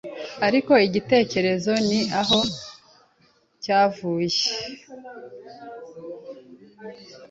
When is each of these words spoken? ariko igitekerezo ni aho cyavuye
ariko 0.47 0.71
igitekerezo 0.87 1.71
ni 1.89 2.01
aho 2.21 2.39
cyavuye 3.63 4.43